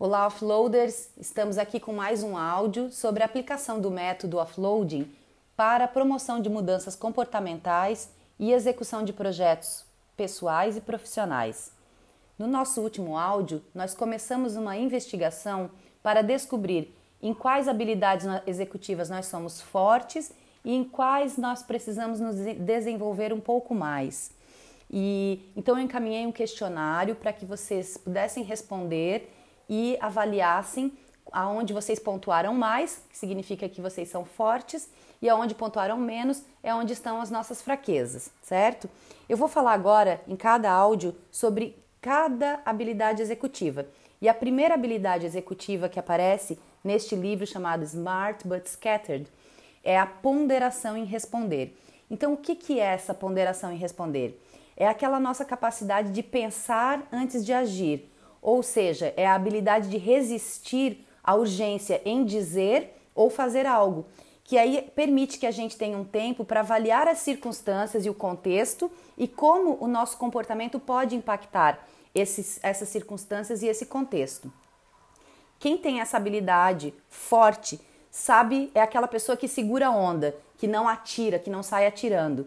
[0.00, 1.10] Olá, offloaders!
[1.18, 5.10] Estamos aqui com mais um áudio sobre a aplicação do método offloading
[5.56, 8.08] para a promoção de mudanças comportamentais
[8.38, 9.84] e execução de projetos
[10.16, 11.72] pessoais e profissionais.
[12.38, 15.68] No nosso último áudio, nós começamos uma investigação
[16.00, 20.32] para descobrir em quais habilidades executivas nós somos fortes
[20.64, 24.30] e em quais nós precisamos nos desenvolver um pouco mais.
[24.88, 29.34] E então eu encaminhei um questionário para que vocês pudessem responder
[29.68, 30.96] e avaliassem
[31.32, 34.88] aonde vocês pontuaram mais, que significa que vocês são fortes,
[35.20, 38.88] e aonde pontuaram menos é onde estão as nossas fraquezas, certo?
[39.28, 43.86] Eu vou falar agora em cada áudio sobre cada habilidade executiva.
[44.20, 49.30] E a primeira habilidade executiva que aparece neste livro chamado Smart But Scattered
[49.84, 51.76] é a ponderação em responder.
[52.10, 54.40] Então, o que, que é essa ponderação em responder?
[54.76, 58.08] É aquela nossa capacidade de pensar antes de agir,
[58.40, 64.06] ou seja, é a habilidade de resistir à urgência em dizer ou fazer algo,
[64.44, 68.14] que aí permite que a gente tenha um tempo para avaliar as circunstâncias e o
[68.14, 74.50] contexto e como o nosso comportamento pode impactar esses, essas circunstâncias e esse contexto.
[75.58, 80.88] Quem tem essa habilidade forte sabe é aquela pessoa que segura a onda, que não
[80.88, 82.46] atira, que não sai atirando.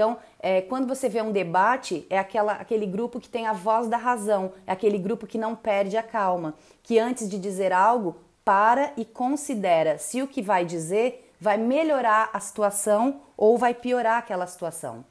[0.00, 3.86] Então, é, quando você vê um debate, é aquela, aquele grupo que tem a voz
[3.86, 8.16] da razão, é aquele grupo que não perde a calma, que antes de dizer algo,
[8.42, 14.16] para e considera se o que vai dizer vai melhorar a situação ou vai piorar
[14.16, 15.04] aquela situação.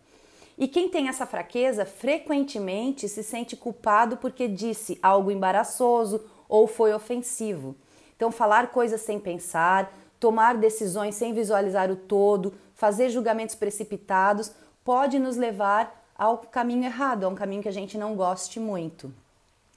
[0.58, 6.96] E quem tem essa fraqueza frequentemente se sente culpado porque disse algo embaraçoso ou foi
[6.96, 7.76] ofensivo.
[8.16, 14.52] Então, falar coisas sem pensar, tomar decisões sem visualizar o todo, fazer julgamentos precipitados
[14.90, 19.14] pode nos levar ao caminho errado, a um caminho que a gente não goste muito.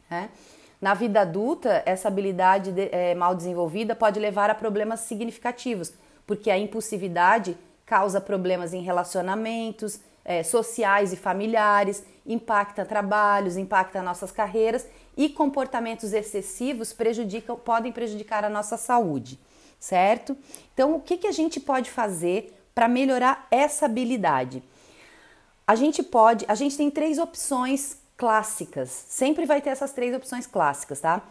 [0.09, 0.31] Né?
[0.81, 5.93] Na vida adulta, essa habilidade de, é, mal desenvolvida pode levar a problemas significativos,
[6.27, 14.33] porque a impulsividade causa problemas em relacionamentos, é, sociais e familiares, impacta trabalhos, impacta nossas
[14.33, 19.39] carreiras e comportamentos excessivos prejudicam, podem prejudicar a nossa saúde,
[19.79, 20.35] certo?
[20.73, 24.63] Então, o que, que a gente pode fazer para melhorar essa habilidade?
[25.73, 30.47] A gente pode, a gente tem três opções clássicas, sempre vai ter essas três opções
[30.47, 31.23] clássicas, tá?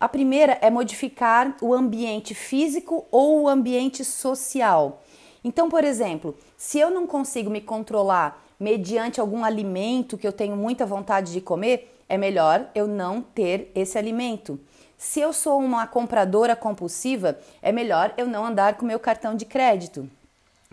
[0.00, 5.02] A primeira é modificar o ambiente físico ou o ambiente social.
[5.44, 10.56] Então, por exemplo, se eu não consigo me controlar mediante algum alimento que eu tenho
[10.56, 14.58] muita vontade de comer, é melhor eu não ter esse alimento.
[14.96, 19.44] Se eu sou uma compradora compulsiva, é melhor eu não andar com meu cartão de
[19.44, 20.08] crédito.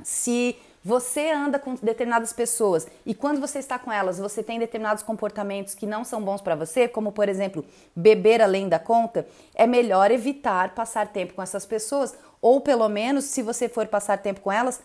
[0.01, 5.03] Se você anda com determinadas pessoas e quando você está com elas, você tem determinados
[5.03, 7.63] comportamentos que não são bons para você, como por exemplo,
[7.95, 13.25] beber além da conta, é melhor evitar passar tempo com essas pessoas ou pelo menos,
[13.25, 14.81] se você for passar tempo com elas,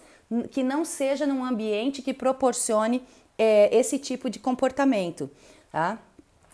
[0.51, 3.03] que não seja num ambiente que proporcione
[3.39, 5.31] é, esse tipo de comportamento,
[5.73, 5.99] tá?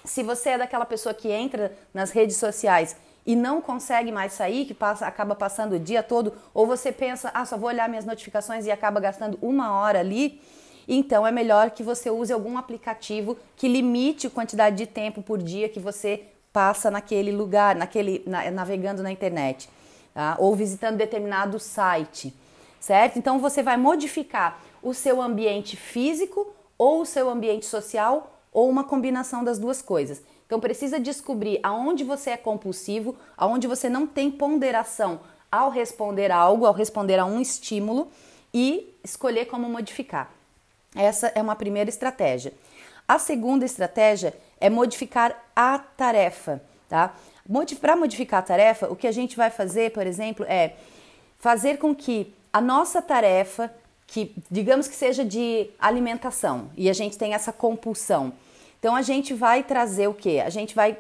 [0.05, 4.65] Se você é daquela pessoa que entra nas redes sociais e não consegue mais sair,
[4.65, 8.05] que passa, acaba passando o dia todo, ou você pensa, ah, só vou olhar minhas
[8.05, 10.41] notificações e acaba gastando uma hora ali,
[10.87, 15.39] então é melhor que você use algum aplicativo que limite a quantidade de tempo por
[15.39, 19.69] dia que você passa naquele lugar, naquele na, navegando na internet,
[20.13, 20.37] tá?
[20.39, 22.35] ou visitando determinado site,
[22.81, 23.19] certo?
[23.19, 28.85] Então você vai modificar o seu ambiente físico ou o seu ambiente social ou uma
[28.85, 30.23] combinação das duas coisas.
[30.53, 35.21] Então precisa descobrir aonde você é compulsivo, aonde você não tem ponderação
[35.51, 38.11] ao responder a algo, ao responder a um estímulo
[38.53, 40.31] e escolher como modificar.
[40.95, 42.53] Essa é uma primeira estratégia.
[43.09, 47.15] A segunda estratégia é modificar a tarefa, tá?
[47.81, 50.75] Para modificar a tarefa, o que a gente vai fazer, por exemplo, é
[51.39, 53.73] fazer com que a nossa tarefa,
[54.07, 58.35] que digamos que seja de alimentação, e a gente tem essa compulsão,
[58.83, 60.41] então a gente vai trazer o que?
[60.41, 60.99] A gente vai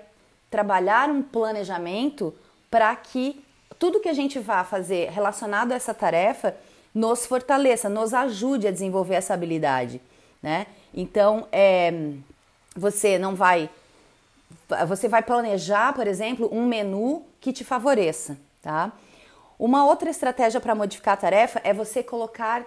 [0.48, 2.32] trabalhar um planejamento
[2.71, 3.45] para que
[3.77, 6.54] tudo que a gente vá fazer relacionado a essa tarefa
[6.95, 10.01] nos fortaleça, nos ajude a desenvolver essa habilidade,
[10.41, 10.68] né?
[10.95, 12.12] Então, é,
[12.77, 13.68] você não vai,
[14.86, 18.92] você vai planejar, por exemplo, um menu que te favoreça, tá?
[19.59, 22.65] Uma outra estratégia para modificar a tarefa é você colocar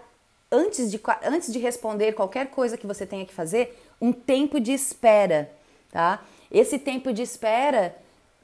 [0.52, 4.72] antes de, antes de responder qualquer coisa que você tenha que fazer, um tempo de
[4.72, 5.52] espera,
[5.92, 6.24] tá?
[6.52, 7.96] Esse tempo de espera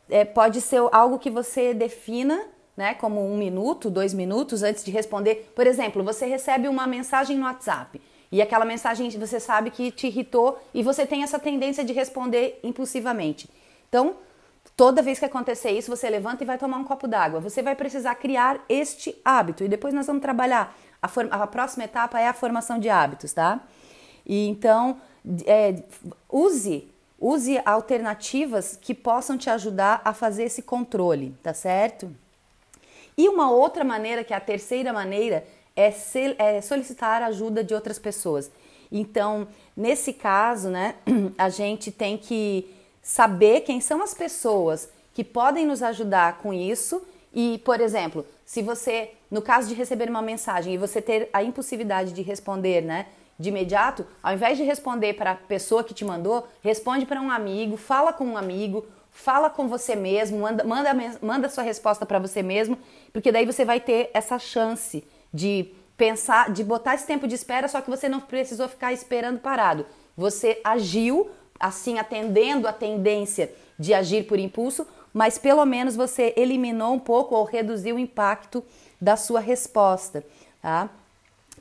[0.09, 2.45] é, pode ser algo que você defina,
[2.75, 5.51] né, como um minuto, dois minutos antes de responder.
[5.55, 8.01] Por exemplo, você recebe uma mensagem no WhatsApp
[8.31, 12.59] e aquela mensagem você sabe que te irritou e você tem essa tendência de responder
[12.63, 13.49] impulsivamente.
[13.89, 14.15] Então,
[14.75, 17.39] Toda vez que acontecer isso, você levanta e vai tomar um copo d'água.
[17.39, 19.63] Você vai precisar criar este hábito.
[19.63, 20.75] E depois nós vamos trabalhar.
[21.01, 21.07] A,
[21.43, 23.61] a próxima etapa é a formação de hábitos, tá?
[24.25, 24.99] E então,
[25.45, 25.83] é,
[26.29, 26.87] use,
[27.19, 32.15] use alternativas que possam te ajudar a fazer esse controle, tá certo?
[33.17, 35.93] E uma outra maneira, que é a terceira maneira, é,
[36.37, 38.51] é solicitar ajuda de outras pessoas.
[38.91, 40.95] Então, nesse caso, né,
[41.37, 42.69] a gente tem que
[43.01, 47.01] saber quem são as pessoas que podem nos ajudar com isso.
[47.33, 51.43] E, por exemplo, se você, no caso de receber uma mensagem e você ter a
[51.43, 53.07] impossibilidade de responder, né,
[53.39, 57.31] de imediato, ao invés de responder para a pessoa que te mandou, responde para um
[57.31, 62.19] amigo, fala com um amigo, fala com você mesmo, manda, manda, manda sua resposta para
[62.19, 62.77] você mesmo,
[63.11, 67.67] porque daí você vai ter essa chance de pensar, de botar esse tempo de espera,
[67.67, 69.85] só que você não precisou ficar esperando parado.
[70.15, 71.29] Você agiu,
[71.61, 77.35] assim, atendendo a tendência de agir por impulso, mas pelo menos você eliminou um pouco
[77.35, 78.63] ou reduziu o impacto
[78.99, 80.23] da sua resposta,
[80.61, 80.89] tá?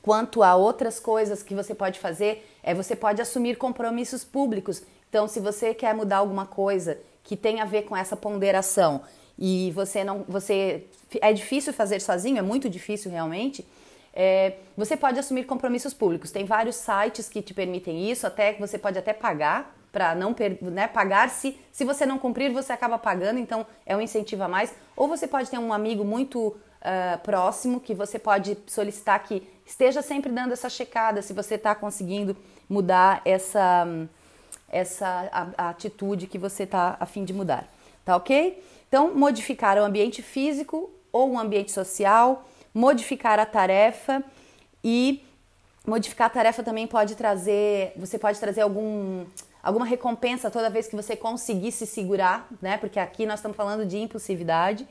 [0.02, 4.82] Quanto a outras coisas que você pode fazer, é você pode assumir compromissos públicos.
[5.08, 9.03] Então, se você quer mudar alguma coisa que tem a ver com essa ponderação
[9.38, 10.85] e você não, você
[11.20, 13.67] é difícil fazer sozinho, é muito difícil realmente.
[14.14, 16.31] É, você pode assumir compromissos públicos.
[16.31, 20.87] Tem vários sites que te permitem isso, até você pode até pagar para não né,
[20.87, 24.75] pagar se se você não cumprir você acaba pagando, então é um incentivo a mais.
[24.96, 30.02] Ou você pode ter um amigo muito uh, próximo que você pode solicitar que esteja
[30.02, 32.37] sempre dando essa checada se você está conseguindo
[32.69, 33.87] mudar essa
[34.69, 37.66] essa a, a atitude que você está a fim de mudar,
[38.04, 38.62] tá ok?
[38.88, 42.44] Então modificar o ambiente físico ou o ambiente social
[42.75, 44.22] modificar a tarefa
[44.82, 45.25] e
[45.86, 49.25] modificar a tarefa também pode trazer, você pode trazer algum
[49.62, 52.78] alguma recompensa toda vez que você conseguir se segurar, né?
[52.78, 54.86] Porque aqui nós estamos falando de impulsividade.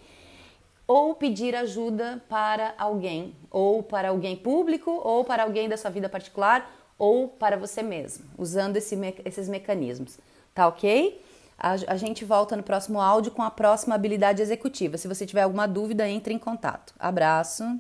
[0.88, 6.10] Ou pedir ajuda para alguém, ou para alguém público, ou para alguém da sua vida
[6.10, 10.18] particular, ou para você mesmo, usando esse, esses mecanismos.
[10.54, 11.24] Tá ok?
[11.58, 14.98] A, a gente volta no próximo áudio com a próxima habilidade executiva.
[14.98, 16.94] Se você tiver alguma dúvida, entre em contato.
[16.98, 17.80] Abraço.